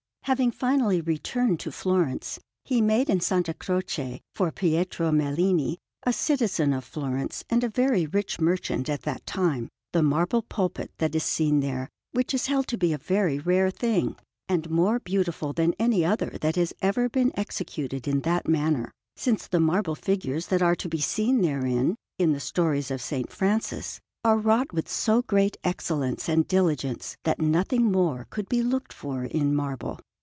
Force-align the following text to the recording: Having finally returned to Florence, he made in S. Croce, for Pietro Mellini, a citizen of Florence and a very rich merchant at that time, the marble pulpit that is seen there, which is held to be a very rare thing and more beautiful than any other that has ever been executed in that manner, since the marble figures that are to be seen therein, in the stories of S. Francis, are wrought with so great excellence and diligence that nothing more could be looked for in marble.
Having 0.25 0.51
finally 0.51 1.01
returned 1.01 1.59
to 1.61 1.71
Florence, 1.73 2.37
he 2.63 2.79
made 2.79 3.09
in 3.09 3.17
S. 3.17 3.31
Croce, 3.57 4.21
for 4.35 4.51
Pietro 4.51 5.11
Mellini, 5.11 5.77
a 6.03 6.13
citizen 6.13 6.71
of 6.73 6.83
Florence 6.85 7.43
and 7.49 7.63
a 7.63 7.69
very 7.69 8.05
rich 8.05 8.39
merchant 8.39 8.87
at 8.87 9.01
that 9.01 9.25
time, 9.25 9.67
the 9.93 10.03
marble 10.03 10.43
pulpit 10.43 10.91
that 10.99 11.15
is 11.15 11.23
seen 11.23 11.59
there, 11.59 11.89
which 12.11 12.35
is 12.35 12.45
held 12.45 12.67
to 12.67 12.77
be 12.77 12.93
a 12.93 12.99
very 12.99 13.39
rare 13.39 13.71
thing 13.71 14.15
and 14.47 14.69
more 14.69 14.99
beautiful 14.99 15.51
than 15.53 15.73
any 15.79 16.05
other 16.05 16.37
that 16.39 16.55
has 16.55 16.71
ever 16.83 17.09
been 17.09 17.33
executed 17.35 18.07
in 18.07 18.21
that 18.21 18.47
manner, 18.47 18.91
since 19.17 19.47
the 19.47 19.59
marble 19.59 19.95
figures 19.95 20.45
that 20.47 20.61
are 20.61 20.75
to 20.75 20.87
be 20.87 21.01
seen 21.01 21.41
therein, 21.41 21.95
in 22.19 22.31
the 22.31 22.39
stories 22.39 22.91
of 22.91 23.01
S. 23.11 23.23
Francis, 23.27 23.99
are 24.23 24.37
wrought 24.37 24.71
with 24.71 24.87
so 24.87 25.23
great 25.23 25.57
excellence 25.63 26.29
and 26.29 26.47
diligence 26.47 27.17
that 27.23 27.41
nothing 27.41 27.91
more 27.91 28.27
could 28.29 28.47
be 28.47 28.61
looked 28.61 28.93
for 28.93 29.25
in 29.25 29.53
marble. 29.55 29.97